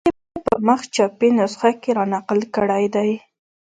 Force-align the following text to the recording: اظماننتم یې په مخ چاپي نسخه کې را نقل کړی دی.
اظماننتم 0.03 0.21
یې 0.33 0.39
په 0.45 0.53
مخ 0.67 0.81
چاپي 0.95 1.29
نسخه 1.37 1.71
کې 1.81 1.91
را 1.97 2.05
نقل 2.13 2.39
کړی 2.55 2.85
دی. 2.95 3.09